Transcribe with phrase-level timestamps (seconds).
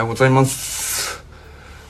[0.00, 1.22] ようございます。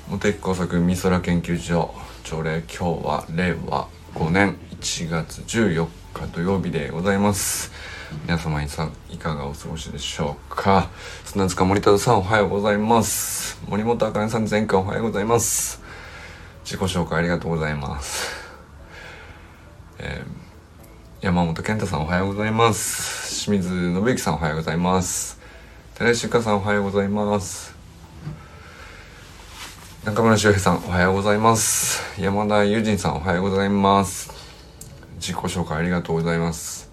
[0.08, 7.70] 茂木工作美空研究所朝礼今日は令和5年1月14日土曜日でございます。
[8.24, 10.88] 皆様さんいかがお過ごしでしょうか。
[11.24, 13.60] 砂塚森田さんおはようございます。
[13.68, 15.80] 森本あかねさん前回おはようございます。
[16.64, 18.28] 自己紹介ありがとうございます。
[20.00, 23.44] えー、山本健太さんおはようございます。
[23.44, 25.38] 清水信之さんおはようございます。
[25.94, 27.79] 寺石ゆかさんおはようございます。
[30.02, 32.18] 中村修平さんおはようございます。
[32.18, 34.30] 山田友人さんおはようございます。
[35.16, 36.90] 自己紹介ありがとうございます。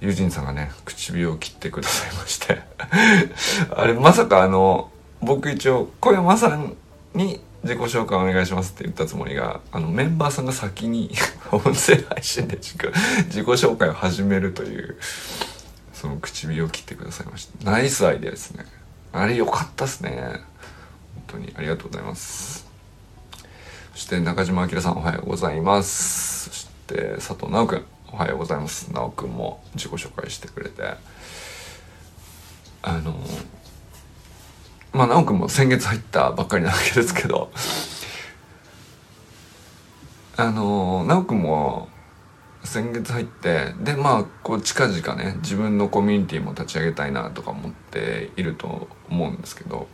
[0.00, 2.62] 友人さんがね唇を切ってくださいまして。
[3.74, 4.88] あれまさかあの
[5.20, 6.76] 僕一応小山さん
[7.12, 11.12] に自己紹介お願いしますって言ったつもりがあのメンバーさんが先に
[11.50, 12.88] 音声配信で自己
[13.34, 14.96] 紹介を始めるという
[15.92, 18.64] その唇を切ってくださいましたナイスアイデアですね。
[19.12, 20.40] あれ良かったっすね。
[21.58, 22.68] ありがとうございます。
[23.92, 26.50] そして中島明さんおはようございます。
[26.50, 28.92] そして佐藤直くんおはようございます。
[28.92, 30.94] 直くんも自己紹介してくれて。
[32.80, 33.12] あの
[34.92, 37.50] まあ直くんも先月入ったばっかりなわけですけど。
[40.36, 41.88] あの直くんも
[42.62, 49.88] 先月入ってでまあこう近々ね自分のコミュニティも立ち上げたいなとか思っていると思うんですけど。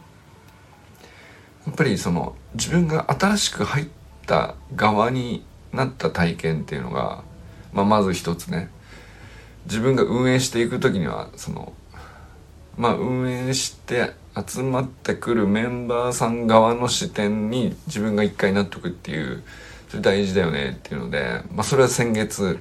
[1.67, 3.87] やっぱりその自分が新しく入っ
[4.27, 7.23] た側になった体験っていうのが、
[7.73, 8.71] まあ、まず一つね。
[9.67, 11.73] 自分が運営していく時にはその
[12.77, 19.43] まあ運営して集まってくるメンバーさん側の視点に自分が一回なっとくっていう
[19.89, 22.59] それ大事だよねっていうので、まあ、それは先月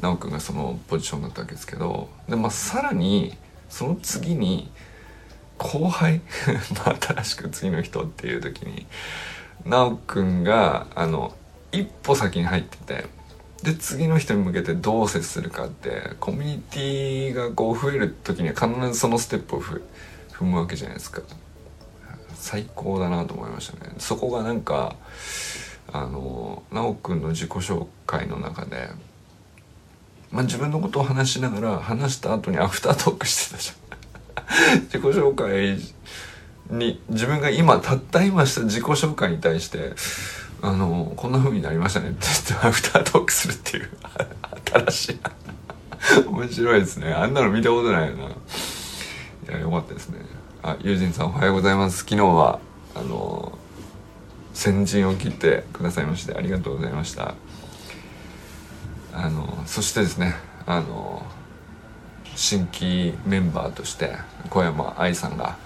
[0.00, 3.34] 奈くんがそのポジションだったわけですけどで、まあ、さらに
[3.68, 4.70] その次に
[5.62, 6.20] 後輩？
[6.84, 8.86] まあ新しく次の人っていう時に
[9.64, 11.34] 奈くんがあの
[11.70, 13.06] 一歩先に入ってて
[13.62, 19.80] で次の人に向けてどう接するかってコミュニティがこう増える時には必ずそのステップを踏
[20.40, 21.22] むわけじゃないですか。
[22.34, 23.92] 最高だなと思いましたね。
[23.98, 24.96] そこがなんか
[25.92, 28.88] あの修くんの自己紹介の中で、
[30.32, 33.81] まあ、自分のことを話しながら話した後にアフタートークしてたじゃん。
[34.92, 35.78] 自己紹介
[36.70, 39.92] に自分が今たった今した自己紹介に対して
[40.62, 43.90] あのこんな風になりましたねって言ってアフタートークするっていう
[44.86, 45.20] 新しい
[46.26, 47.12] 面白いですね。
[47.12, 48.24] あんなの見たことないよな。
[48.24, 48.28] い
[49.48, 50.18] やよかったですね。
[50.62, 51.98] あ友人さんおはようございます。
[51.98, 52.58] 昨日は
[52.94, 53.56] あの
[54.54, 57.34] 先陣を切ってくださいましてありがとうございました。
[59.12, 60.34] あのそしてですね
[60.66, 61.24] あの
[62.34, 64.16] 新規メンバーとして
[64.50, 65.56] 小山愛さんが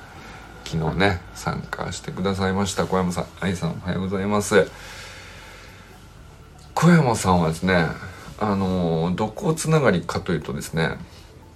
[0.64, 2.86] 昨日ね参加してくださいました。
[2.86, 4.68] 小山さん愛さんおはようございます。
[6.74, 7.86] 小山さんはですね
[8.38, 10.96] あのどこつながりかというとですね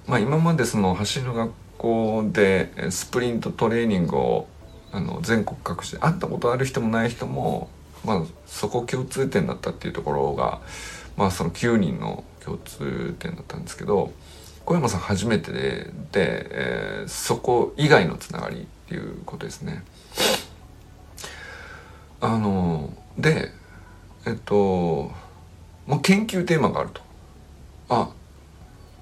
[0.07, 4.49] まあ今までその走る学校でスプリントトレーニングを
[4.93, 7.69] あの全国各地で会ったことある人もない人も、
[8.05, 10.61] まあ、そこ共通点だったっていうところが、
[11.17, 14.13] まあ、その9人の共通点だったんですけど
[14.65, 19.85] 小山さん初めてでで、えー、そこ以外のつながりっていうことですね。
[22.21, 23.51] あので
[24.27, 25.11] えっと
[25.87, 27.01] もう研究テーマがあると。
[27.89, 28.11] あ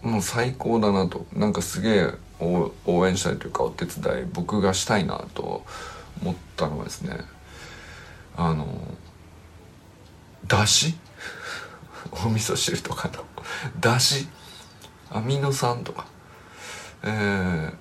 [0.03, 1.27] もう最高だなと。
[1.35, 5.65] なんかすげえ応援したいというかお手伝い僕がしたいなと
[6.23, 7.19] 思ったのはですね。
[8.37, 8.67] あの
[10.47, 10.97] だし
[12.25, 13.25] お味噌汁とかの。
[13.81, 14.29] だし
[15.11, 16.07] アミノ酸とか。
[17.05, 17.73] え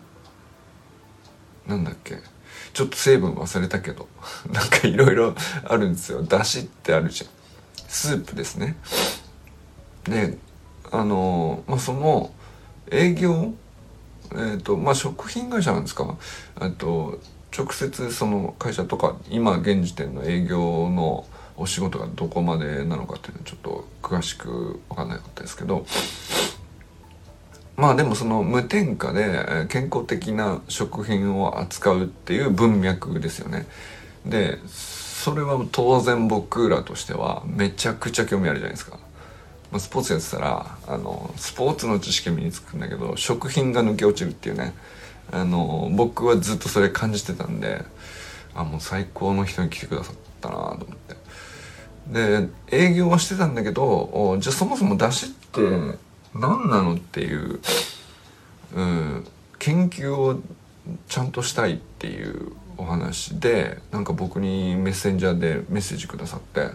[1.68, 2.18] ー、なんだっけ。
[2.74, 4.08] ちょっと成分忘れたけど。
[4.52, 6.24] なんかいろいろあるんですよ。
[6.24, 7.30] だしってあるじゃん。
[7.88, 8.78] スープですね。
[10.04, 10.38] で
[10.92, 12.32] あのまあその
[12.90, 13.54] 営業
[14.32, 16.18] えーとまあ、食品会社なんですか。
[16.62, 17.20] えっと
[17.58, 21.26] 直接その会社とか今現時点の営業の
[21.56, 25.86] お仕事がどこまでなのかっていうのはちょっと詳しく分かんなかったですけど。
[27.78, 33.68] まあでもその無添加で健康的な食品を扱うっていう文脈ですよね。
[34.26, 38.98] でそれは当然僕らとしてはめちゃくちゃ興味あるじゃないですか。
[39.72, 44.74] まあ、スポーツやってたらあのスポーツの知識身につくんだけど食品が抜け落ちるっていうね
[45.32, 47.84] あの僕はずっとそれ感じてたんで
[48.56, 51.16] あもう最高の人に来てくださったなと思って
[52.08, 56.07] で営業はしてたんだけどじゃあそもそも出汁って
[56.40, 57.60] 何なのっていう、
[58.76, 59.28] うん、
[59.60, 60.40] 研究を
[61.08, 66.70] ちゃんとしたいっていうお話でなんか僕にメッセンジャーでメッセージくださって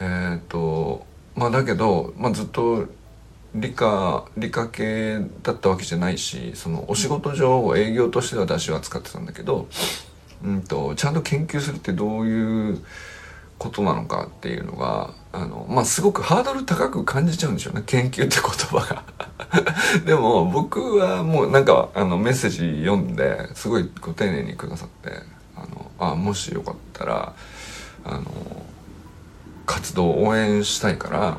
[0.00, 1.06] えっ、と
[1.36, 2.86] まあだけど、まあ、ずっと
[3.54, 9.68] 理科理科系だったわけじゃないしそのお仕事上営業としては出汁は使ってたんだけど、
[10.44, 12.84] うんと、ちゃんと研究するってどういう
[13.58, 19.04] ことなのかっていうのがあの、まあ、すごくハードル高く感じちゃうんでしょうね研究って言葉が
[20.04, 25.22] でも僕はもうなんかあのメッセージ読んですごいご丁寧にくださって
[25.56, 27.32] あのあもしよかったら
[28.04, 28.24] あの
[29.64, 31.38] 活動を応援したいから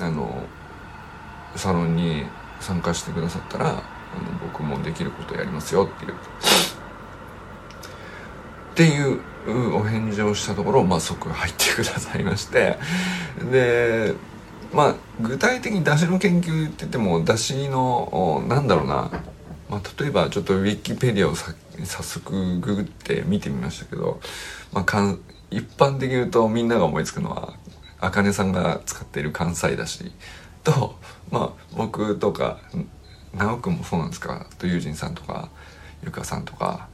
[0.00, 0.44] あの
[1.56, 2.24] サロンに
[2.60, 3.78] 参加してくださったらあの
[4.46, 6.12] 僕もできることやりますよっていう。
[6.12, 6.14] っ
[8.76, 12.78] ていうお返事をしたところ、まあ、即入ってくださいまして。
[13.50, 14.14] で
[14.72, 19.10] まあ具体的に出汁の研究って言っても出汁のなんだろうな、
[19.70, 21.54] まあ、例えばちょっとウィキペディアをさ
[21.84, 24.20] 早速ググって見てみましたけど、
[24.72, 25.20] まあ、かん
[25.50, 27.54] 一般的に言うとみんなが思いつくのは
[28.00, 30.10] あかねさんが使っている関西だし
[30.64, 30.96] と
[31.30, 32.58] まあ僕とか
[33.34, 34.46] 直くんもそうなんですか？
[34.58, 35.50] と友人さんとか
[36.02, 36.88] ゆかさんとか、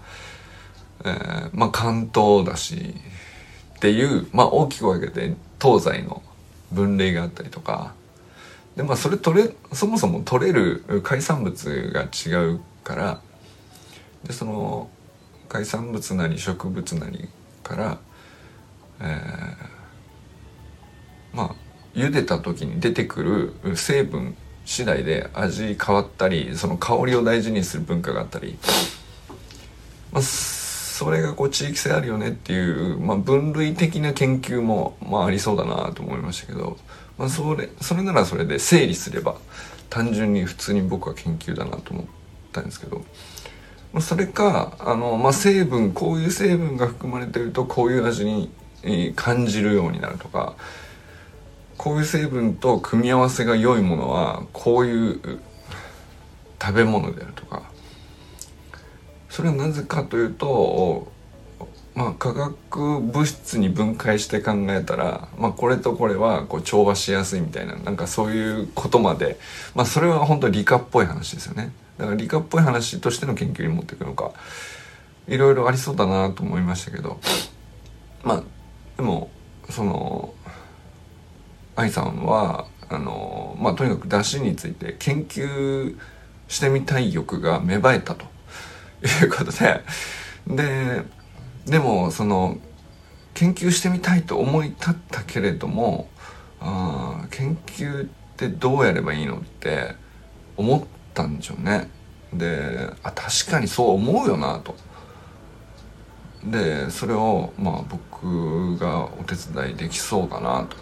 [1.04, 2.94] えー、まあ関東だし
[3.76, 6.22] っていうまあ大きく分けて東西の
[6.72, 7.94] 分類があったりとか。
[8.76, 13.20] でまあそれ取れそもそも取れる海産物が違うから。
[14.24, 14.90] でその
[15.48, 17.28] 海産物なり植物なり
[17.62, 17.98] から、
[19.00, 21.54] えー、まあ
[21.94, 28.56] 茹でた時に出てくる成分次第で味変わったりその香りを大事にする文化があったり、
[30.12, 30.22] まあ、
[31.00, 36.76] それがこう地域性あるよねっていう、まあ、分類的な研究も、まあ、ありそうだなと思いましたけど、
[37.16, 39.36] まあ、それそれならそれで整理すれば
[39.88, 42.06] 単純に普通に僕は研究だなと思っ
[42.52, 43.02] たんですけど。
[43.92, 48.52] まあそれかあの、まあ、成分こういう成分が含まれてるとこういう味に
[49.16, 50.54] 感じるようになるとか
[51.76, 55.40] こういう成分と組み合わせが良いものはこういう
[56.62, 57.69] 食べ物であるとか
[59.30, 61.10] それはなぜかというと
[61.94, 69.38] まあ化学物質に分解して考えたら、まあ、これとこれはこう調和しやすいみたいななんかそういうことまで、
[69.74, 71.72] まあ、それは本当理科っぽい話ですよね。
[72.00, 74.32] だから理科っぽい話としての研究に持っていくのか
[75.28, 77.20] いろいろありそうだなと思いましたけど
[78.24, 78.42] まあ
[78.96, 79.30] でも
[79.68, 80.32] その
[81.76, 85.98] 愛さんはあのまあとにかく出汁について研究
[86.48, 88.24] してみたい欲が芽生えたと。
[89.06, 89.82] いうことで
[90.46, 91.04] で
[91.66, 92.58] でもその
[93.34, 96.08] 研究してみたいと思い立ったけれども
[96.60, 99.94] あ研究ってどうやればいいのって
[100.56, 101.88] 思ったんでしょうね。
[102.32, 104.74] であ確かにそう思うよなと。
[106.44, 110.76] でそれをまあ僕がお手伝いできそうだなと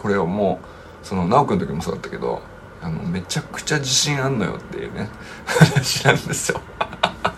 [0.00, 2.42] これをもうその直くんの時もそうだったけど
[2.82, 5.08] あのめちゃくちゃ自信あんのよっていうね
[5.46, 6.60] 話なんですよ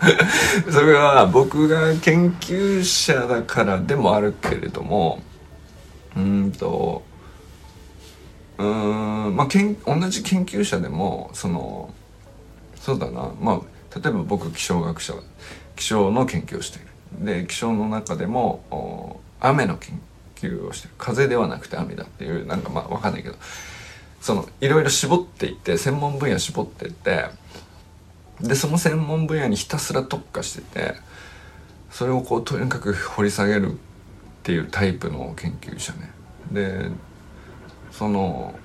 [0.71, 5.21] それは僕が研究者だからでもあるけれども
[6.15, 7.03] うんと
[8.57, 11.93] うんまあけん同じ研究者でもその
[12.75, 13.29] そうだな。
[13.39, 15.13] まあ例えば僕気象学者
[15.75, 16.87] 気象の研究をしている。
[17.41, 19.99] で気象の中でも雨の研
[20.35, 20.93] 究をしてる。
[20.97, 23.35] 風ではなくて雨だっていうなんかまあ分かんないけど。
[24.19, 27.25] そのいろいろ絞っていって専門分野絞っていって
[28.41, 30.95] でその専門分野にひたすら特化してて
[31.89, 33.75] それをこうとにかく掘り下げるっ
[34.43, 36.11] ていうタイプの研究者ね
[36.51, 36.89] で
[37.91, 38.55] その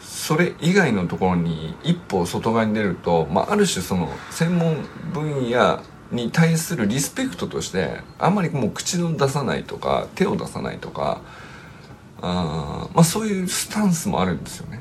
[0.00, 11.20] それ以外のところに一歩外側に出ると、まあ、ある種その専門分野に対するリスペクトとしてあんまりもう口を出さないとか手を出さないとか
[12.22, 14.80] あまあそういうスタンスもあるんですよね。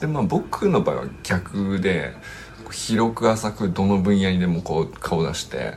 [0.00, 2.14] でまあ僕の場合は逆で
[2.70, 5.74] 広く浅くどの分野にでもこう顔出して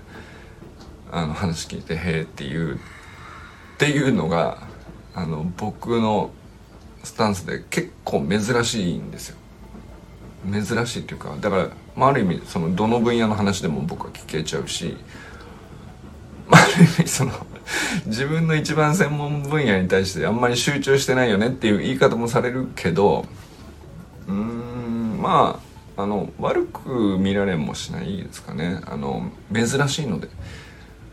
[1.12, 2.78] あの話聞いて「へえ」っていうっ
[3.78, 4.60] ていうのが
[5.14, 6.32] あの僕の
[7.04, 9.38] スタンスで結構珍しいんですよ。
[10.52, 14.98] 珍しいっていうかだから、まあ、ある意味そのどの分野の話でも僕は聞けちゃうし、
[16.50, 17.32] まあ、ある意味その
[18.06, 23.26] 自分の一番専門分野に対してあんまり集中してないよねっていう言い方もされるけど
[25.24, 25.62] ま
[25.96, 30.28] ああの悪く見られもしないですかねあの珍しいので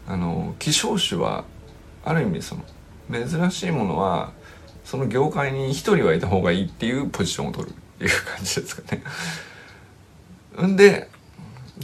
[0.08, 1.44] あの希少種は
[2.04, 2.64] ある意味その
[3.12, 4.32] 珍しいものは
[4.84, 10.66] その業界に一人はいた方がいいっていうポジションを取るっていう感じですかね。
[10.66, 11.08] んで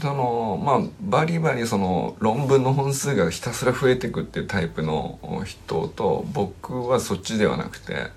[0.01, 8.09] そのまあバリバリその論文の本数がひたすら増えていくっていうタイプの人と僕はそっちではなくて、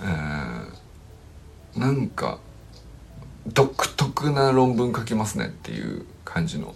[0.00, 2.38] えー、なんか
[3.54, 6.74] 独特な論文書きますねっていう感じの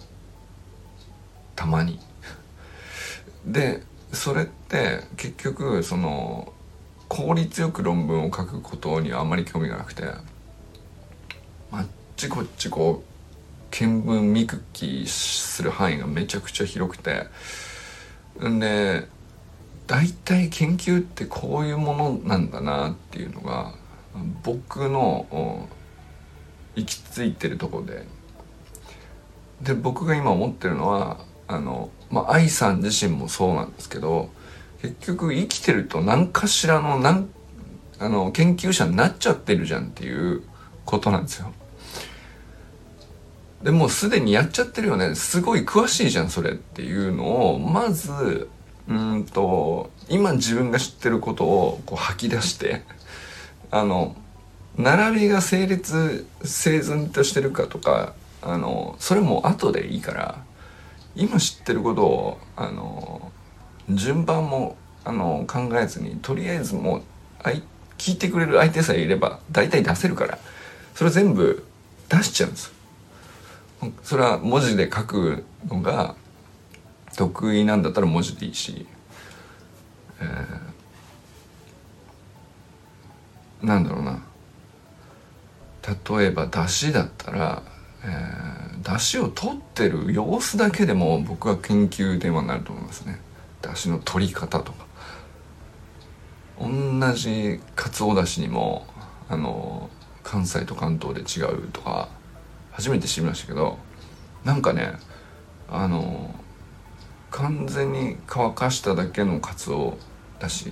[1.55, 1.99] たまに。
[3.45, 6.53] でそれって結局その
[7.09, 10.03] 効率よく論文を書くことにはあまり興味がなくて
[11.71, 13.13] あっちこっちこう
[13.71, 17.25] 見聞見聞きする範囲がめちゃくちゃ広くて
[18.47, 19.07] んで
[19.87, 23.73] 大体研究ってこういうものなんだなっていうのが
[24.43, 25.67] 僕の
[26.75, 28.05] 行き着いてるとこで
[29.61, 34.29] で僕が今思ってるのはあのまあ愛さん自身もそうなんですけど
[34.81, 37.29] 結局生きてると何かしらのなん
[37.99, 40.43] あの研究者になっちゃってるじゃんっていう
[40.85, 41.53] ことなんですよ。
[43.63, 48.49] でもうすでにやっちゃってるよねすごい詳しいじゃんそれっていうのをまず
[48.89, 52.81] うんと今自分が知ってることをこう吐き出して
[53.71, 54.17] あの
[54.77, 60.43] 並びが成立整然としてるかとかあのそれも後でいいから
[61.15, 63.31] 今知ってることをあの
[63.89, 64.75] 順番も
[65.05, 67.01] あの考えずにとりあえずもう
[67.97, 70.39] 聞いてくれる相手さえいれば大体出せるから
[70.95, 71.65] それ全部
[72.09, 72.73] 出しちゃうんです
[74.03, 76.15] それは文字で書くのが
[77.15, 78.87] 得意なんだったら文字でいいし、
[80.19, 84.32] えー、なんだろうな。
[86.17, 87.63] 例えば出汁だったら、
[88.03, 93.19] えー、出汁を取ってる様子だけでも僕は研究ではなると思いますね。
[93.61, 94.85] 出汁の取り方とか。
[96.59, 98.85] 同じかつおだしにも
[99.27, 99.89] あの
[100.23, 102.09] 関西と関東で違うとか
[102.71, 103.77] 初めて知りましたけど
[104.43, 104.93] なんかね
[105.69, 106.33] あの
[107.31, 109.97] 完全に乾かしただけのカツオ
[110.39, 110.71] だし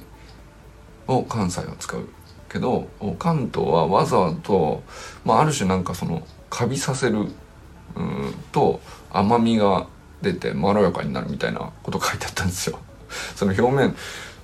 [1.08, 2.08] を関西は使う。
[2.52, 4.84] けど関東はわざわざと、
[5.24, 8.82] まあ、ある種なんかそのカビさせるうんと
[9.12, 9.88] 甘みが
[10.22, 12.80] 出てまろやかになるみたいなこと書いてあったんですよ。
[13.36, 13.96] その表面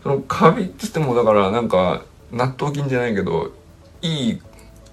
[0.03, 3.51] そのカビって言ってもだからなんか納豆菌じゃないけど
[4.01, 4.41] いい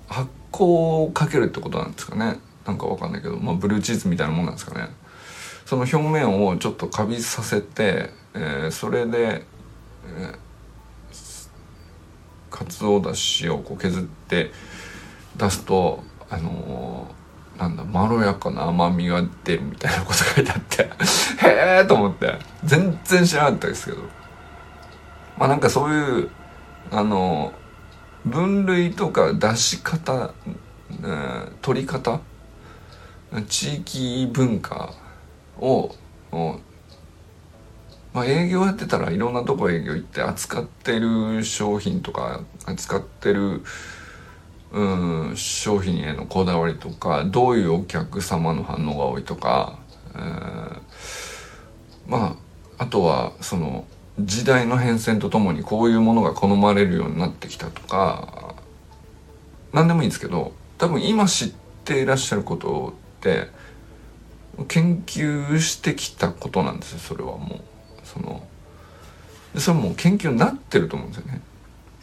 [0.09, 0.65] 発酵
[1.05, 2.39] をかけるってことなんですかね。
[2.67, 4.89] なんかわかんないけど、まあ、ブルーチーズみたいなもんなんですかね
[5.67, 9.45] その表面をちょっとカビさせて、えー、それで、
[10.07, 10.39] えー、
[12.55, 14.53] かつおだしをこう削って
[15.37, 20.83] 出すとあのー、なんだまろやかな甘みが出るみたいなこと書いてあって
[21.45, 22.39] へえと思って。
[22.63, 24.03] 全然知らなかったですけど。
[25.37, 26.31] まあなんかそういう
[26.93, 30.33] あのー、分類とか出し方、
[31.03, 32.21] え、取り方？
[33.49, 34.95] 地域文化
[35.59, 35.93] を
[38.15, 43.63] まあ、営業やってたらいろんなとこ営業行って扱ってる商品とか扱ってる、
[44.71, 49.81] うん、商品へのこだわりとかどういうお客様の反応が多いとか、
[52.07, 52.37] ま
[52.79, 53.85] ああとはその
[54.21, 58.55] 時代の変遷とともにこういうものが好まれるようになってきたとか
[59.73, 61.53] 何でもいいんですけど多分今知っ
[61.85, 63.49] ていらっしゃることって
[64.69, 67.74] 研究してきたことなんですよそれはもう。
[68.05, 68.47] その
[69.57, 71.41] それも研究になってると思うんですよね。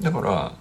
[0.02, 0.54] だから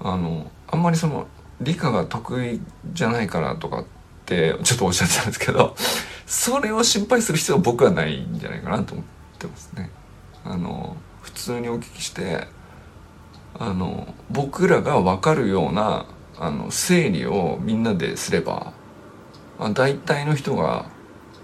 [0.00, 1.26] あのあんまりその
[1.60, 2.60] 理科が得意
[2.92, 3.84] じゃないからとかっ
[4.26, 5.74] てちょっとおっしゃってたんですけど
[6.26, 9.04] それを心配する必要は僕はないんじゃないかなと思っ
[9.38, 9.90] てますね。
[10.44, 12.46] あの普通にお聞きして
[13.58, 16.06] あの僕らが分かるような
[16.38, 18.72] あの整理をみんなですれば
[19.58, 20.86] まあ、大体の人が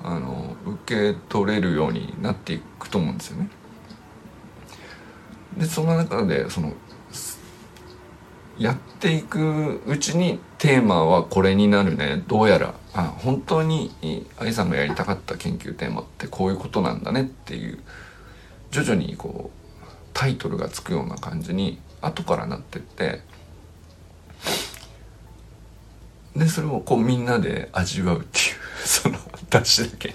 [0.05, 3.49] あの受け取れるようになっていくと思うんですよね。
[5.57, 6.73] でその中でその
[8.59, 13.91] やっていくうちにテーマはこれになるねどうやらあ本当に
[14.39, 17.79] 愛さんがやりたかった研究テーマってこういうことなんだねっていう
[18.71, 23.21] 徐々にこうタイトルがつくような感じに後からなってって
[26.37, 28.57] でそれをこうみんなで味わうっていう
[28.87, 29.19] その
[29.53, 30.15] 出汁だけに。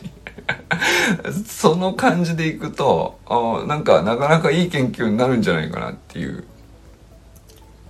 [1.46, 6.46] その感じでいくとあなんかなかなかいい研究になるんじゃないかなっていう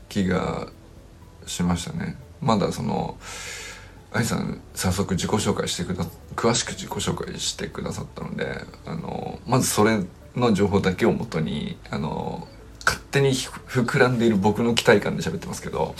[0.10, 0.68] 気が
[1.46, 2.18] しましたね。
[2.42, 3.18] まだその
[4.12, 10.00] 愛さん早速自己紹介してくだ詳しく自己紹介してくださったのであのまずそれ
[10.36, 12.48] の情報だけをもとにあの
[12.86, 15.96] 勝手に膨らんでいる僕の期待感で喋ってますけど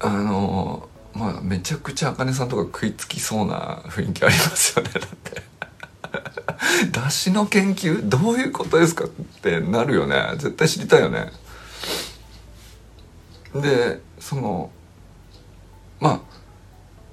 [0.00, 4.90] あのまあめちゃくちゃ茜さんとか食いつきそうな雰囲気ありますよね。
[4.92, 5.42] だって。
[6.92, 10.32] 出汁の研究どういうことですかってなるよね。
[10.34, 11.30] 絶対知りたいよね。
[13.54, 14.70] でその
[16.00, 16.22] ま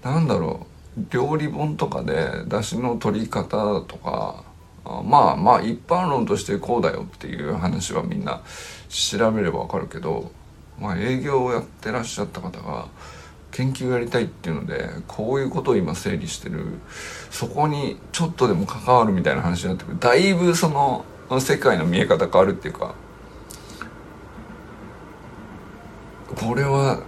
[0.04, 0.74] あなんだろう。
[1.10, 4.44] 料理本とかで出汁の取り方とか
[4.86, 8.44] まあまあ一般論としてこうだよっていう話はみんな
[8.90, 10.32] 調べればわかるけど、
[10.80, 12.88] まあ、営業をやってらっしゃった方が
[13.54, 16.66] 研究やりたいっていうのでこういうことを今整理してる。
[17.30, 20.00] そこにちょっとでも関わるみたいな話になってくる。
[20.00, 21.06] だいぶその
[21.40, 22.96] 世界の見え方変わるっていうか
[26.36, 27.02] これは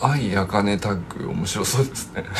[0.00, 2.24] 愛やかねタッグ面白そうですね。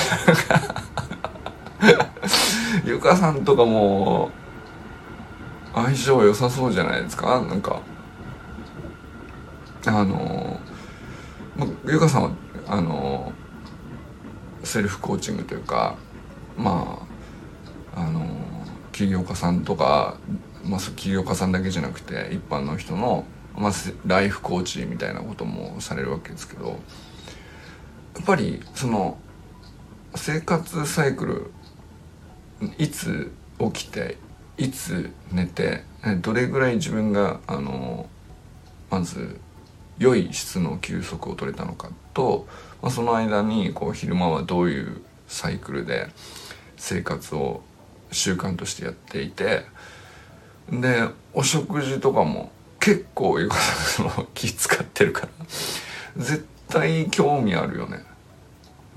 [2.84, 4.30] ゆかさんとかも
[5.74, 7.40] 相性良さそうじゃないですか？
[7.42, 7.80] なんか
[9.86, 10.58] あの
[11.58, 12.30] まゆかさんは
[12.68, 13.32] あの
[14.62, 15.96] セルフコーチングというか
[16.56, 17.04] ま
[17.94, 18.26] ああの
[18.92, 20.16] 起業家さんとか、
[20.64, 23.24] まあ、起業家さんだけじゃなくて一般の人の、
[23.56, 23.72] まあ、
[24.06, 26.74] ライフコーチみたいなこともされるわけですけどや
[28.22, 29.18] っぱりその
[30.14, 31.50] 生活サイクル
[32.78, 34.16] いつ起きて
[34.56, 35.84] いつ寝て
[36.20, 38.08] どれぐらい自分があの
[38.90, 39.40] まず
[39.98, 42.46] 良い質の休息を取れたのかと、
[42.82, 46.08] まあ、その間にこう昼間はどういうサイクルで
[46.76, 47.62] 生活を
[48.12, 49.64] 習慣としてやっていて
[50.70, 52.50] でお食事とかも
[52.80, 55.28] 結構ゆかさんの 気使ってるから
[56.16, 58.04] 絶対興味あるよね。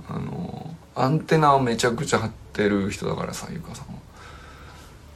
[0.09, 3.99] あのアンテナをめちゃくちゃ張ってる人だからさゆかさんは。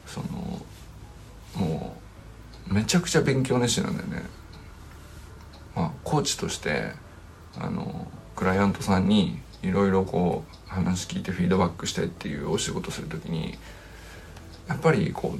[0.07, 0.65] その
[1.55, 1.97] も
[2.69, 4.23] うめちゃくちゃ勉強熱心なんだよね。
[5.75, 6.91] まあコーチとして
[7.57, 13.57] あのクライアントさんにいろいろこう話聞いてフィードバックしてっていうお仕事する時に
[14.67, 15.35] やっぱりこ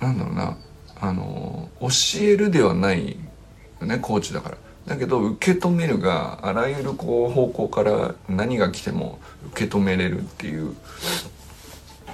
[0.00, 0.56] うなんだろうな
[1.00, 1.88] あの教
[2.20, 3.16] えるではない
[3.80, 4.56] よねコーチだから。
[4.86, 9.20] だけど受け止めるがあらゆるこう方向から何が来ても
[9.52, 10.74] 受け止めれるっていう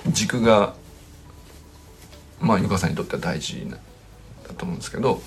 [0.08, 0.74] 軸が
[2.40, 3.78] まあゆかさんにとっては大事な
[4.46, 5.22] だと思うんですけど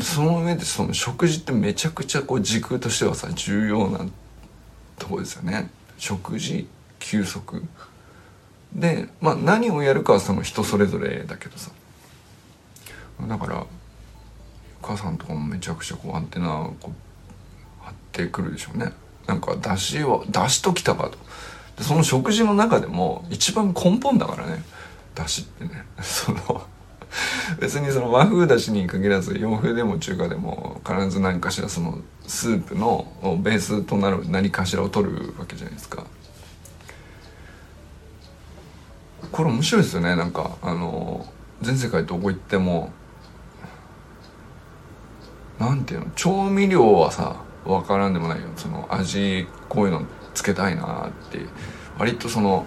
[0.00, 4.00] その上でその食事ってめちゃくちゃこう軸としてはさ重要な
[4.98, 5.70] とこですよね。
[5.98, 6.68] 食事
[6.98, 7.62] 休息。
[8.72, 11.70] でまあ何をやるかはその人それぞれだけどさ。
[13.28, 13.64] だから
[14.82, 18.92] 母さんとかもめちゃくちゃこうアンテナをこう張ってくるでしょうね。
[19.26, 21.18] なんか出汁は出汁ときたかと。
[21.78, 24.62] でその食事の中でも一番根本だからね。
[25.14, 25.84] 出汁ってね。
[26.02, 26.66] その
[27.60, 33.06] 別にその和風だしに限らず洋風でも中華でも必ず何かしらそのスープの
[33.42, 36.04] ベースとなる何かしらを取るわけじゃないですか。
[39.32, 40.16] これ面白いですよね。
[40.16, 41.26] なんかあの
[41.62, 42.92] 全世界どこ行っても
[45.58, 48.48] なんていうの調味料はさ分からんでもないよ。
[48.56, 50.02] その味こういうの
[50.34, 51.40] つけたいなって。
[51.98, 52.66] 割とその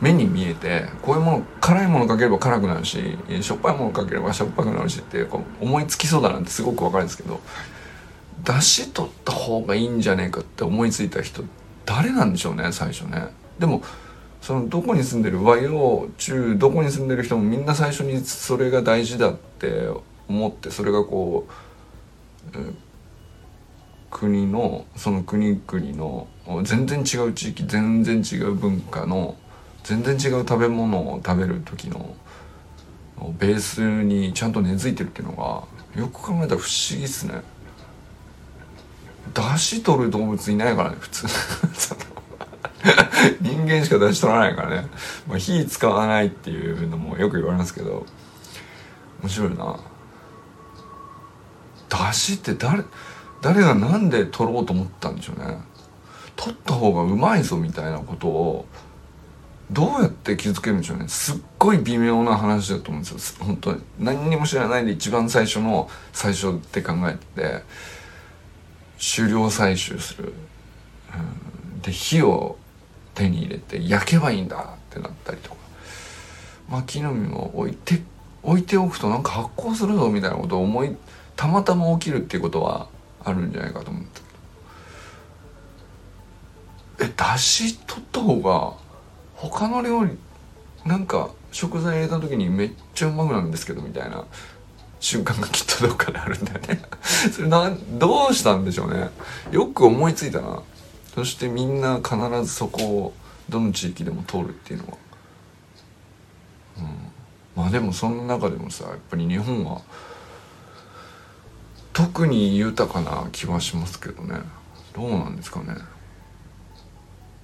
[0.00, 7.40] 目に見えてこういうもの辛いものかければ辛くなるししょっぱいものかければしょっぱくなるしってこう思いつきそうだなんてすごく分かるんですけど
[8.44, 11.44] 出汁取った方がいいんじゃねえかって思いついた人
[11.84, 13.28] 誰なんでしょうね最初ね。
[13.58, 13.82] でも
[14.40, 19.90] そのどこに住んでる和洋中どこに住んでる人もみんな最初にそれが大事だって
[20.28, 22.58] 思ってそれがこう
[24.10, 26.26] 国のその国々の
[26.64, 29.36] 全然違う地域全然違う文化の
[29.84, 32.14] 全然違う食べ物を食べる時の
[33.38, 35.32] ベースにちゃんと根付いてるっていうの
[35.94, 37.42] がよく考えたら不思議っすね。
[39.34, 41.26] 出汁取る動物いないからね普通。
[43.40, 44.88] 人間しか出汁取らないからね、
[45.28, 48.06] まあ、火使わないっていうのもよく言われますけど。
[49.22, 49.78] 面白いな。
[51.88, 52.84] 出汁って誰
[53.42, 55.58] 誰が何で取ろうと思ったんでしょうね。
[56.36, 58.66] 取った方がうまいぞみたいなことを
[59.70, 61.08] どうやって気づけるんでしょうね。
[61.08, 63.44] すっごい微妙な話だと思うんですよ。
[63.44, 67.62] 本当に何にも知らないで一番最初の最初って考えてて
[69.16, 70.32] 狩猟採集する、
[71.74, 72.56] うん、で火を
[73.14, 74.60] 手に入れて焼けばいいんだっ
[74.92, 75.56] てなったりとか。
[76.68, 78.00] まあ木の実も置いて
[78.42, 80.96] 置いておくとなんか発酵するぞみたいなことを思い
[81.36, 82.88] たまたま起きるっていうことは
[83.22, 84.20] あるんじゃないかと思った
[86.98, 88.89] けどえだし取った方が
[89.40, 90.18] 他の料理
[90.84, 94.24] なんか食材入れた時にめっちゃうまくなるんですけどみたいな
[95.00, 96.82] 瞬間がきっとどっかであるんだよね。
[97.32, 99.08] それなどうしたんでしょうね。
[99.50, 100.60] よく思いついたな。
[101.14, 103.12] そしてみんな必ずそこを
[103.48, 104.98] どの地域でも通るっていうのは、
[106.78, 106.84] うん、
[107.56, 109.80] まあでもその中でもさやっぱり日本は
[111.94, 114.40] 特に豊かな気はしますけどね。
[114.94, 115.74] どうなんですかね。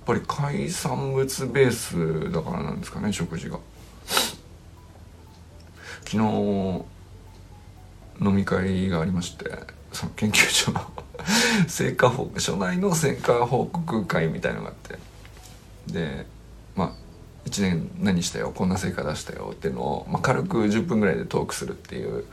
[0.07, 3.59] ぱり海産物ベースだからなんですかね食事が。
[6.05, 6.23] 昨日
[8.21, 9.51] 飲み会がありまして
[9.93, 10.81] その研究所の
[11.67, 14.99] 成果報告所内の成果報告会みたいのがあって。
[15.93, 16.27] で
[16.77, 16.93] まあ
[17.49, 22.25] 1年何したよこんな成果出したよっていうのを、まあ、軽く10分ぐらいでトークするっていう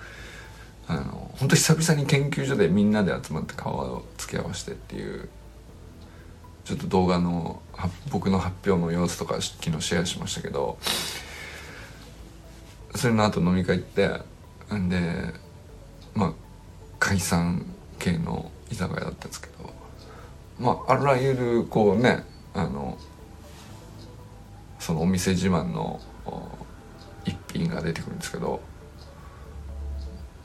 [0.88, 5.30] あの本当久々に研究所でみんなで集まって顔を付け合わせてっていう
[6.65, 7.62] ちょっと動画の
[8.10, 10.78] 僕の発表の様子とか昨日シェアしましたけど
[12.95, 14.10] それの後飲み会行って
[14.76, 14.99] んで
[16.13, 16.34] まあ
[16.99, 17.65] 解散
[17.99, 19.73] 系の居酒屋だったんですけど
[20.60, 22.23] まああらゆるこうね
[22.54, 22.97] あの
[24.80, 25.99] そのお店自慢の
[27.26, 28.62] 一品が出てくるんですけど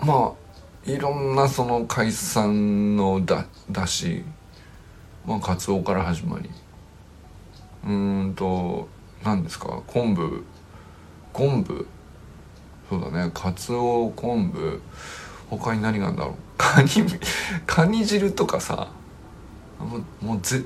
[0.01, 4.25] まあいろんなその海産のだだし
[5.29, 6.49] まあカツオから始まり。
[7.87, 8.89] うんと
[9.23, 9.83] 何ですか？
[9.87, 10.43] 昆布。
[11.33, 11.87] 昆布？
[12.89, 13.31] そうだね。
[13.35, 14.81] カツオ昆布。
[15.51, 16.35] 他に何があるんだろう？
[16.57, 16.89] カニ
[17.67, 18.89] カニ汁とかさ。
[19.79, 20.65] もうもうぜ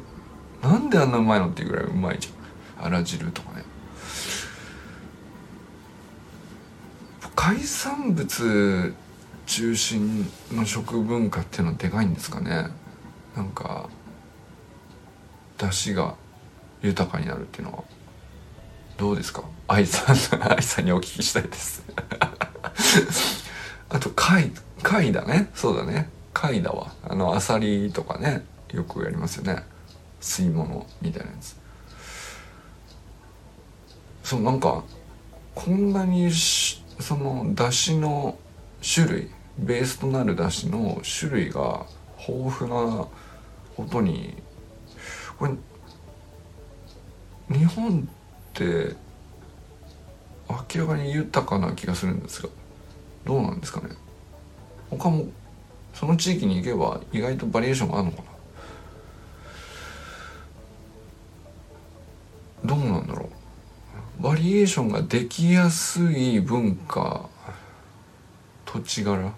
[0.62, 2.86] なんであんなうまいのっていうぐらいうまいじゃん。
[2.86, 3.64] あら汁とかね。
[7.34, 8.94] 海産物
[9.46, 12.68] 中心の食文化っていうのはでかいんですかね？
[13.36, 13.88] なんか
[15.66, 16.14] 出汁が
[16.82, 17.84] 豊かになるっていうのは
[18.96, 19.44] どうですか？
[19.68, 20.16] 愛さん
[20.52, 21.82] 愛さんにお聞きしたいです。
[23.88, 24.50] あと貝
[24.82, 25.50] 貝だね。
[25.54, 26.10] そうだね。
[26.32, 26.92] 貝だわ。
[27.04, 29.62] あのアサリとかねよくやりますよね。
[30.20, 31.56] 吸い物みたいなやつ。
[34.24, 34.82] そうなんか
[35.54, 36.30] こんなに
[37.00, 38.36] その出汁の
[38.94, 41.86] 種類ベースとなる出汁の種類が
[42.26, 43.06] 豊富な
[43.76, 44.34] ことに
[45.42, 45.54] これ
[47.58, 48.02] 日本っ
[48.54, 48.94] て
[50.48, 52.48] 明らかに豊かな気がするんですが
[53.24, 53.88] どうなんですかね？
[54.88, 55.26] 他も
[55.94, 58.22] その地域に行けば意外とバリエーションがあるのか
[62.62, 62.68] な？
[62.68, 63.28] どうなんだろ
[64.20, 64.22] う？
[64.22, 67.28] バリエーションができやすい文化
[68.64, 69.32] 土地柄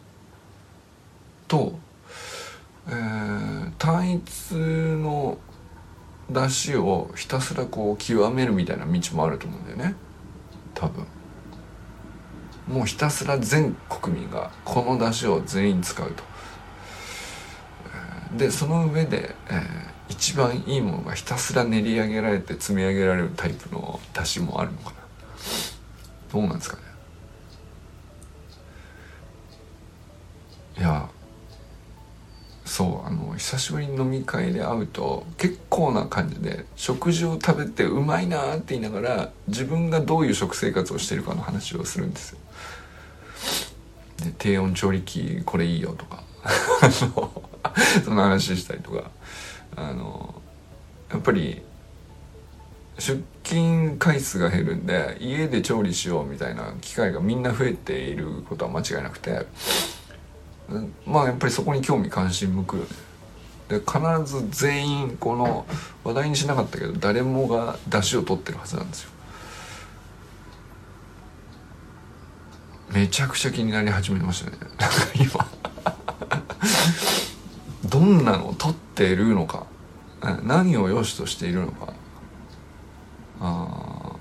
[1.48, 1.78] と、
[2.88, 5.38] えー、単一の
[6.30, 9.94] 出汁をひたすらこう極めるみたいな道もあると思うんだよね。
[10.74, 11.06] 多分。
[12.68, 16.24] もうひたすら全国民がこの出汁を全員使うと。
[18.36, 19.62] でその上で、えー、
[20.08, 24.96] 一番いいものがひたすら練り上げられて積み上げられるタイプの出汁もあるのかな。
[26.32, 26.82] どうなんですかね。
[30.78, 31.08] いや
[32.74, 42.38] そうあの久しぶりに飲み会で会うと結構な感じで食事を食べてうまいなって言いながら自分がどういう食生活をしてるかの話をするんですよ。
[44.24, 46.24] で低温調理器これいいよとか
[48.04, 49.08] その話したりとか
[49.76, 50.34] あの
[51.12, 51.62] やっぱり
[52.98, 59.46] 出勤回数が減るんで家で調理しようみたいな機会がみんな増えていることは間違いなくて。
[61.06, 62.88] まあやっぱりそこに興味関心向くよね
[63.68, 65.66] で必ず全員この
[66.04, 69.10] 話題にしなかったけど誰もが出汁を取ってるはずなんですよ。
[72.92, 74.58] めちゃくちゃ気になり始めましたね。
[75.16, 75.46] 今。
[77.86, 79.66] どんなのを取っているのか。
[80.42, 81.92] 何を良しとしているのか。
[83.40, 84.16] あ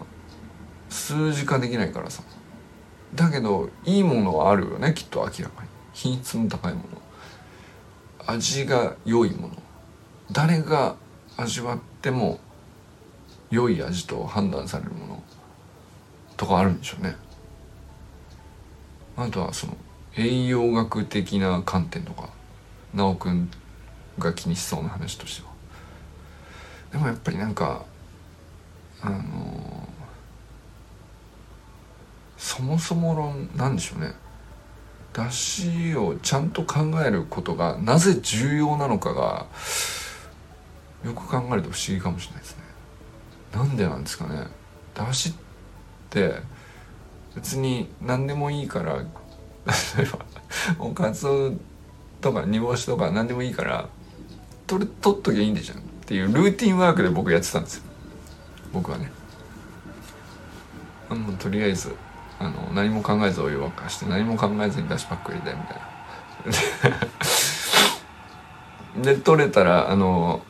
[0.90, 2.24] 数字化できないからさ。
[3.14, 5.73] だけどいいものはあるよねきっと明らかに。
[5.94, 6.86] 品質の高いもの。
[8.26, 9.56] 味が良いもの。
[10.32, 10.96] 誰が
[11.38, 12.40] 味わっても
[13.50, 15.24] 良い味と判断されるもの
[16.38, 17.16] とかあるんでしょうね。
[19.16, 19.78] あとはその
[20.16, 22.30] 栄養学的な観点とか。
[22.94, 23.50] 直くん
[24.20, 25.52] が気にしそうな話としては。
[26.92, 27.86] でもやっぱりなんか
[29.02, 29.90] あの、
[32.38, 34.14] そもそも論なんでしょうね。
[35.14, 39.46] 出汁をちゃんと考えることがなぜ重要なのかが
[41.06, 42.64] よく考えると不思議かもしれないですね。
[43.54, 44.48] なんでなんですかね。
[44.96, 45.36] 出汁っ
[46.10, 46.34] て
[47.36, 50.20] 別に何でもいいから例えば
[50.78, 51.54] もうカツオ
[52.22, 53.90] とか煮干しとか何でもいいから
[54.68, 57.84] 取取っときゃいいんでしょっていうルーティンワークで僕やってたんですよ
[58.72, 59.12] 僕はね
[61.10, 61.94] もうとりあえず
[62.40, 65.78] あの何も考えずお湯沸かして何も考えずにだしパック入れてみたい
[68.96, 69.04] な。
[69.16, 70.44] で取れたらあの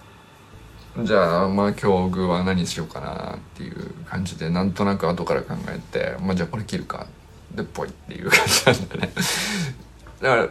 [0.99, 7.07] じゃあまあ今日具は何しようかなっていう感じでなんとなく後から考えてまあじゃあこれ切るか。
[7.55, 9.13] でぽいっていう感じなんだね。
[10.21, 10.47] だから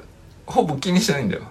[0.47, 1.43] ほぼ気にしてないんだよ。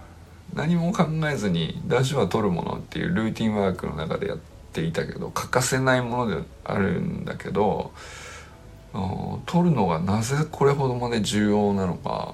[0.53, 4.37] 何も考えずに出汁は取るものっていうルーティンワークの中でやっ
[4.73, 7.93] ていたけど欠かせないものであるんだけど
[9.45, 12.33] 取るのがなぜこれほどまで重要なのか。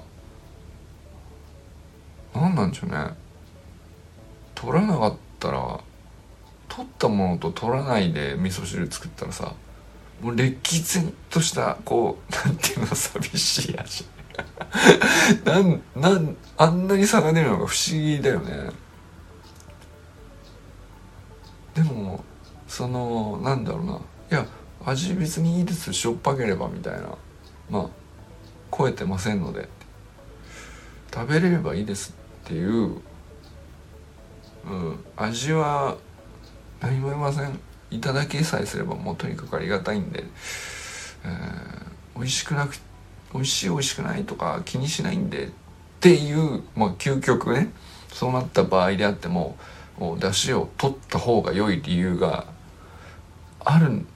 [2.34, 3.14] 何なんでしょうね。
[4.54, 5.80] 取らなかったら
[6.68, 9.54] 取ったものと取らないで味噌汁作ったらさ
[10.20, 14.04] もう歴然としたこうなんていうの寂しい味。
[15.44, 18.70] なんなんあんなに差が出るのが不思議だよね。
[21.74, 22.24] でも
[22.66, 23.92] そのなんだろうな。
[23.94, 23.98] い
[24.30, 24.46] や
[24.88, 27.16] 味別にいいですしょっぱければみたいな。
[27.70, 27.86] まあ
[28.76, 29.68] 超えてませんので。
[31.12, 33.00] 食べれればいいですっていう、
[34.66, 35.96] うん、味は
[36.80, 37.58] 何も言いません。
[37.90, 40.24] いただきさえすればもうとにかくありがたいんで、
[41.24, 42.78] えー、美味しくなく
[43.32, 45.50] 美味しい美味しくないとか気にしないんでっ
[46.00, 47.72] ていうまあ究極ね。
[48.12, 49.56] そうなった場合であっても
[50.18, 52.46] 出汁を取った方が良い理由が
[53.60, 54.06] あるん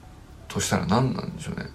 [0.53, 1.65] としたら何なんでしょうね。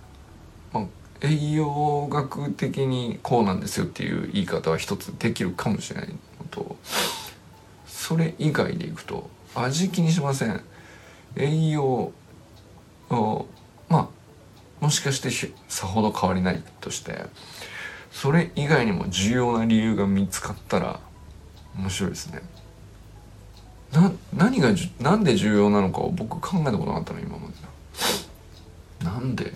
[0.73, 0.85] まあ、
[1.21, 6.17] 栄養学的にこうなんですよっていう言い方は一つできるかもしれないの
[6.49, 6.77] と
[7.87, 10.63] それ以外でいくと味気にしません
[11.35, 12.13] 栄養
[13.89, 14.09] まあ
[14.81, 15.31] もしかして
[15.67, 17.25] さほど変わりないとして
[18.13, 21.01] それ以外にも重要な理由が見つかったら
[21.77, 22.43] 面白いですね。
[23.93, 24.69] な何が
[25.01, 27.55] なんで重要なのかを僕考えたことなかったの今まで。
[29.03, 29.53] なんで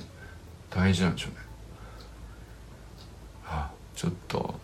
[0.71, 1.37] 大事なんでしょうね。
[3.47, 4.55] あちょっと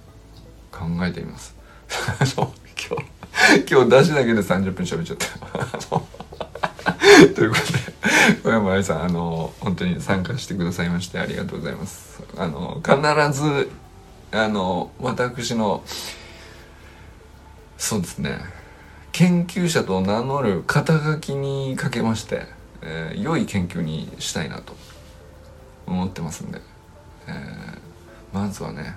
[0.71, 1.55] 考えてみます。
[2.37, 2.59] 今日
[3.71, 5.29] 今日出しだけで30分喋っちゃった。
[7.35, 12.23] ということで小山愛さんあの本当に参加してくださいましてありがとうございます。
[12.37, 13.71] あの必ず
[14.31, 15.83] あの私の
[17.79, 18.41] そうですね
[19.13, 22.47] 研究者と名乗る肩書きにかけまして
[22.83, 24.75] えー、良い研究にしたいなと
[25.87, 26.61] 思ってますんで、
[27.27, 28.97] えー、まずはね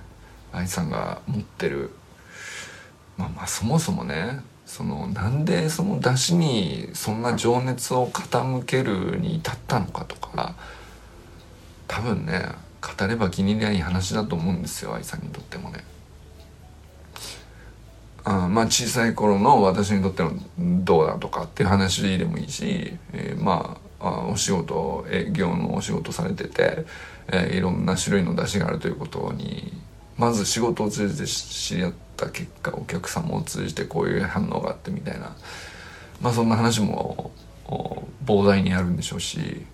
[0.52, 1.92] 愛さんが持ってる
[3.18, 10.56] まあまあそもそもねそのなんでその出汁にそんな情熱を傾けるに至ったのかとか
[11.88, 12.46] 多分ね
[12.82, 15.84] 語れば気に入りゃいい話だと思うんですよ愛さんにとってもね。
[18.24, 20.32] あまあ小さい頃の私にとっての
[20.84, 26.86] どうだとかっていう話でもいいし、えー、まあお仕事営業のお仕事されてて、
[27.28, 29.74] えー、いろんな種類の出汁があるということに
[30.18, 35.36] まず仕事を通じて知り合った結果お客様を通じてこういう反応があってみたいな
[36.20, 37.32] まあそんな話も
[38.26, 39.66] 膨大にあるんでしょうし。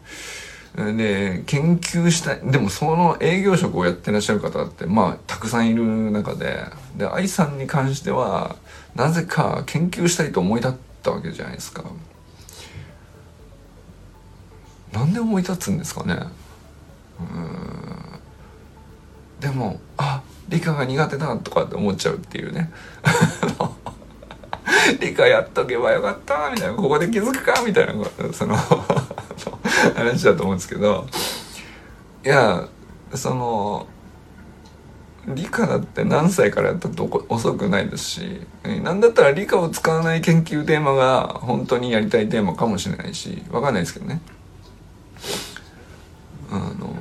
[0.76, 8.56] で研究したいでもその営業職をやってらっしゃる方ってまあたくさんいる中でで愛さんに関しては
[8.96, 11.84] なぜか研究したいと思い立ったわけじゃないですか。
[14.92, 16.16] なんで思い立つんですかね。
[17.20, 18.20] うん。
[19.40, 22.72] でもあ理科が苦手だとかって思っちゃうっていうね。
[25.00, 26.76] 理科やっとけばよかったみたいな。
[26.76, 27.94] ここで気づくかみたいな。
[28.34, 28.56] その
[29.96, 31.08] 話だと思うんですけど
[32.26, 32.68] いや
[33.14, 33.88] その
[35.28, 44.22] 理科だって何歳からやったって遅くないですし何だったら理科を使わない研究テーマが本当にやりたいテーマかもしれないし分かんないですけどね。
[46.50, 46.96] あの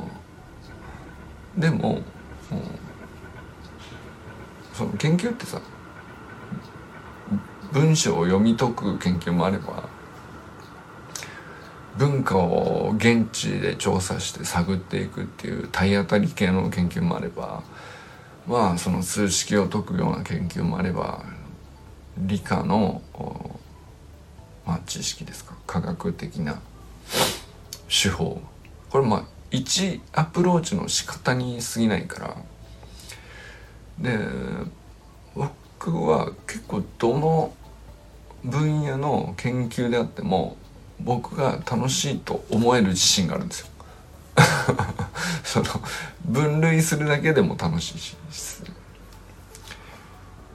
[1.57, 2.01] でも
[4.73, 5.61] その研究ってさ
[7.73, 9.89] 文章を読み解く研究もあれば
[11.99, 17.63] 文化を現地で調査して探っていくっていう体当たり系の研究もあれば
[18.47, 21.25] まあその数式を解くような研究もあれば
[22.19, 23.03] 理科の、
[24.67, 25.55] まあ、知識ですか？
[25.67, 26.61] 科学的な
[27.89, 28.41] 手法。
[28.91, 32.37] これまあ一アプローチの仕方に過ぎないから。
[33.99, 34.19] で
[35.35, 37.55] 僕は結構どの
[38.45, 40.57] 分野の研究であっても
[41.01, 43.67] 僕が楽しいと思える自信があるんですよ。
[45.45, 45.67] その
[46.25, 48.17] 分類するだけでも楽しいし。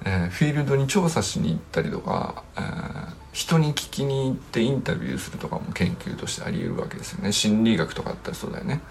[0.03, 7.31] えー、フィールドに調査しに行ったりとか、えー、人に聞きに行ってインタビューするとかも研究としてあり得るわけですよね。
[7.31, 8.81] 心理学とかあったらそうだよね。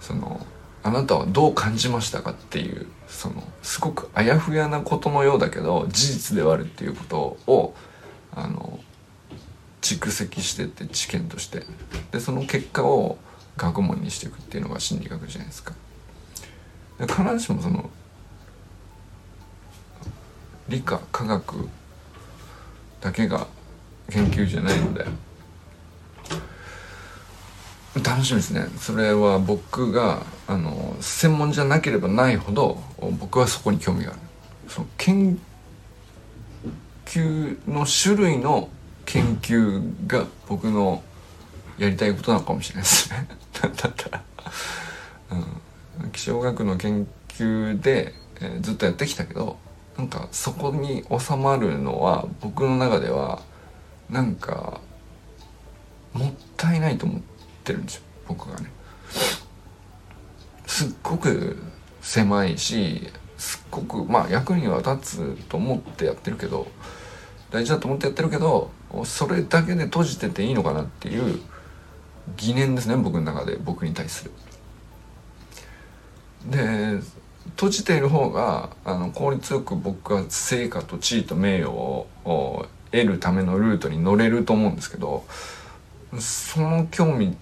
[0.00, 0.46] その
[0.82, 7.74] あなたはどう感じましたかっていうそのすごくあやふやなことのようだけど事実ではあるっていうことを
[8.34, 8.80] あの
[9.94, 11.64] 蓄積してって知見として。
[12.10, 13.18] でその結果を
[13.56, 15.74] 学問にしていくっていうのが心理学じゃないですか。
[16.98, 17.90] で必ずしもその
[20.68, 21.68] 理科科学
[23.00, 23.46] だけが
[24.10, 25.04] 研究じゃないので
[28.02, 28.66] 楽しみですね。
[28.78, 32.82] それは僕があの専門じゃなければないほど
[33.18, 34.20] 僕はそこに興味がある。
[34.68, 35.38] その研
[37.04, 38.70] 究の種類の
[39.06, 41.02] 研究が僕の
[41.78, 43.26] やりたいことなのかもしれないですね。
[43.60, 44.24] だったら、
[46.02, 49.56] うん、気象学の研究で、えー、ずっとやってきたけど
[49.96, 53.42] なんかそこに収まるのは僕の中では
[54.10, 54.80] なんか
[56.12, 57.22] もったいないと思っ
[57.64, 58.02] てるんですよ。
[58.28, 58.70] 僕がね。
[60.66, 61.58] すっごく
[62.00, 66.66] 狭いしすっごくまあ役には立つと思ってやってるけど
[67.52, 68.70] 大事だと思ってやってるけど
[69.04, 71.40] それだけで閉じてていいのかなっていう
[72.36, 74.32] 疑念ですね僕の中で僕に対する。
[76.50, 76.98] で
[77.56, 82.06] 閉じている方があの効率よく僕は成果と地位と名誉を
[82.90, 85.24] 得るためのルートに乗れると思うんですけど
[86.18, 87.36] その興味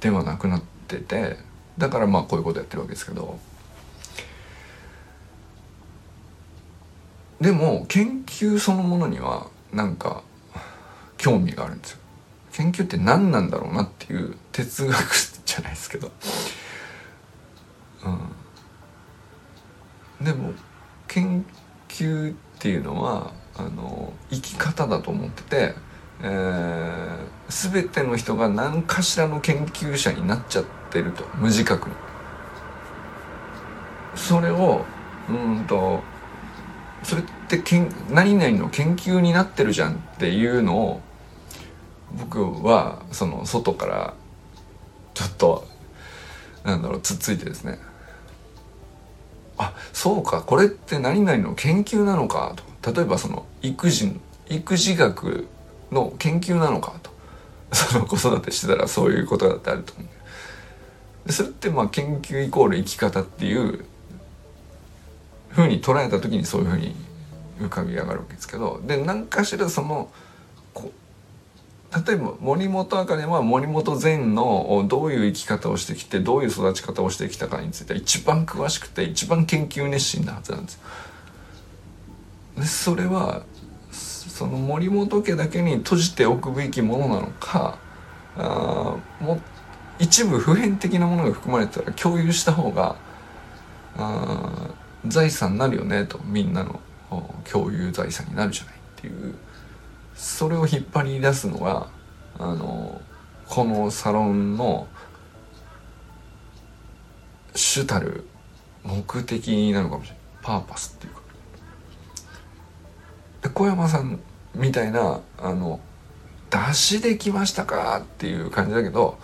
[0.00, 1.36] ではなくなってて
[1.76, 3.38] だからまあこういうことやってるわけですけど
[7.40, 10.22] でも研究そのものにはなんか
[11.16, 11.98] 興味があるんですよ。
[12.52, 14.96] 研究って何なんだろうなっていう哲学
[15.44, 16.10] じゃないですけど。
[20.20, 20.52] うん、でも
[21.06, 21.44] 研
[21.88, 25.74] 究っていうのはあの生き方だと思ってて、
[26.22, 31.94] えー、全ての人が何かしらの研究者になっちゃってると無自覚に。
[34.14, 34.84] それを
[35.28, 36.02] うんと
[37.02, 41.00] それってけん何々の研究になってるじゃんっていうのを
[42.12, 44.14] 僕はその外から
[45.14, 45.66] ちょっと
[46.64, 47.78] なんだろうつっついてですね。
[49.56, 52.92] あそうかこれって何々の研究なのかと。
[52.92, 54.12] 例えばその育児
[54.48, 55.48] 育児学
[55.90, 57.18] の研究なのかと。
[57.72, 60.08] その子育てしてたらそういうことだってあると思
[61.26, 63.84] うそれってまあ研究イコール生き方っていう
[65.48, 66.94] ふうに捉えた時にそういうふうに
[67.60, 70.10] 浮かび上がるわけですけどで何かしらその
[72.06, 80.80] 例えば森本茜は森本善のどういう生き方をしてきてどういう育ち方をしてきたかについて一番詳しくて一番研究熱心なはずなんですよ。
[82.58, 83.42] でそれは
[83.90, 87.78] その森本家だけに閉じておくべきものなのか
[88.36, 89.40] あも
[89.98, 92.96] 一部普遍的なものが含まれてたら共有した方が
[93.96, 94.74] あ
[95.06, 96.80] 財産になるよねとみんなの
[97.50, 99.34] 共有財産になるじゃないっていう。
[100.14, 101.86] それを引っ張り出すのが
[102.38, 103.00] あの
[103.48, 104.88] このサロンの
[107.54, 108.26] 主たる
[108.82, 110.18] 目的なのかもしれない。
[110.42, 111.20] パーパスっていうか。
[113.42, 114.20] で小山さん
[114.54, 115.80] みたいなあの
[116.50, 119.18] 出しできましたかっていう感じだけど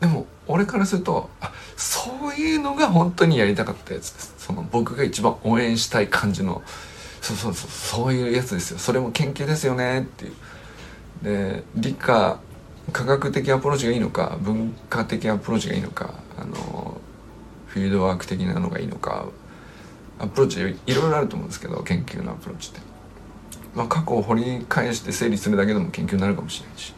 [0.00, 0.26] でも
[0.58, 4.34] 俺からするとあそういうのが本当にやりたかったやつです。
[4.38, 6.62] その僕が一番応援したい感じの
[7.20, 8.78] そうそうそうそういうやつですよ。
[8.80, 10.32] それも研究ですよねっていう。
[11.22, 12.40] で理科
[12.92, 17.00] 科学的アプローチがいいのか文化的アプローチがいいのかあの
[17.68, 19.26] フィールドワーク的なのがいいのか
[20.18, 22.80] アプローチいろいろあると思うんですけど研究のアプローチって、
[23.76, 26.97] まあ、過去を掘り返して整理するだけでも研究になるかもしれないし。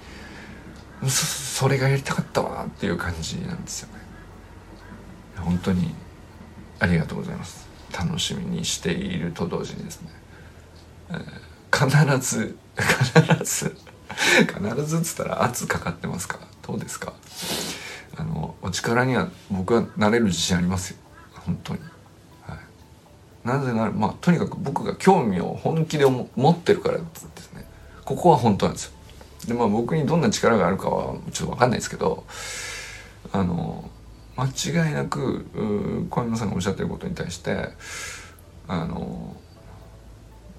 [1.09, 4.01] それがやりたかったわっていう感じなんですよね。
[5.39, 5.95] 本当に
[6.79, 7.67] ありがとうございます。
[7.97, 10.11] 楽しみにしていると同時にですね、
[11.11, 13.77] えー、必ず必ず
[14.47, 16.39] 必ずっつったら圧かかってますか？
[16.67, 17.15] どうですか？
[18.17, 20.99] あのお力には僕はなれる自信ありますよ。
[21.35, 21.81] 本当に、
[22.43, 22.59] はい、
[23.45, 27.67] なぜならまあとにかく僕が興味を本気で持ってるからですね。
[28.05, 28.93] ここは本当なんですよ。
[29.51, 32.25] でまあ僕にどんな力があるかはちょっと分かんないですけど
[33.33, 33.91] あの
[34.37, 34.47] 間
[34.87, 35.45] 違いなく
[36.09, 37.71] 小山さんがおっしゃってることに対して
[38.69, 39.37] あの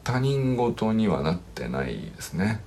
[0.03, 2.59] 他人事にはなってないですね。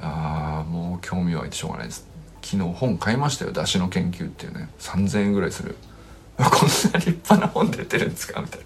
[0.00, 2.06] ああもう興味湧いてしょうがないです。
[2.42, 3.52] 昨日本買いましたよ。
[3.52, 4.68] 出汁の研究っていうね。
[4.80, 5.76] 3,000円ぐらいする。
[6.36, 8.40] こんな立派な本出てるんですか？
[8.40, 8.60] みたい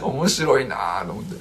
[0.06, 1.36] 面白いなと思って、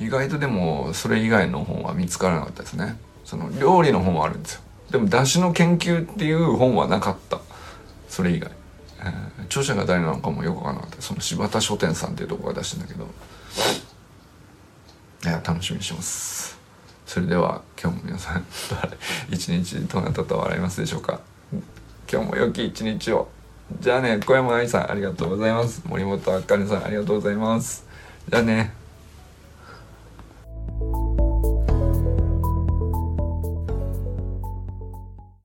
[0.00, 2.96] 意外とでもそれ以外の本は見つからなかったですね。
[3.24, 4.62] その料理の本はあるんですよ。
[4.90, 7.38] でも出汁の研究っていう本はなかった。
[8.08, 8.50] それ以外、
[9.00, 11.02] えー、著者が誰なのかもよくわからなかった。
[11.02, 13.06] その柴田書店さんっていうとこが出してんだけど。
[15.22, 16.58] いや楽しみにしてます。
[17.04, 18.46] それでは今日も皆さん
[19.30, 21.20] 一日どなたと笑いますでしょうか。
[22.10, 23.28] 今日も良き一日を。
[23.80, 25.82] じゃあね小山愛さんありがとうございます。
[25.84, 27.84] 森本あかねさんありがとうございます。
[28.28, 28.79] じゃあね。